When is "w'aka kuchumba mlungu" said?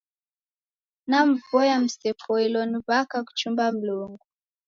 2.87-4.25